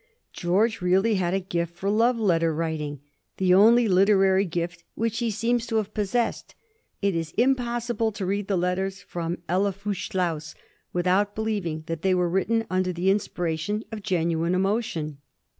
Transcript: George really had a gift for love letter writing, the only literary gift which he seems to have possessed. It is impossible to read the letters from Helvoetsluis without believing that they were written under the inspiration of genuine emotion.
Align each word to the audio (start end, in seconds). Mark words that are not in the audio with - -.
George 0.33 0.81
really 0.81 1.13
had 1.13 1.35
a 1.35 1.39
gift 1.39 1.75
for 1.75 1.87
love 1.87 2.17
letter 2.17 2.55
writing, 2.55 3.01
the 3.37 3.53
only 3.53 3.87
literary 3.87 4.45
gift 4.45 4.83
which 4.95 5.19
he 5.19 5.29
seems 5.29 5.67
to 5.67 5.75
have 5.75 5.93
possessed. 5.93 6.55
It 7.03 7.13
is 7.15 7.33
impossible 7.37 8.11
to 8.13 8.25
read 8.25 8.47
the 8.47 8.57
letters 8.57 9.03
from 9.03 9.37
Helvoetsluis 9.47 10.55
without 10.91 11.35
believing 11.35 11.83
that 11.85 12.01
they 12.01 12.15
were 12.15 12.29
written 12.31 12.65
under 12.67 12.91
the 12.91 13.11
inspiration 13.11 13.83
of 13.91 14.01
genuine 14.01 14.55
emotion. 14.55 15.19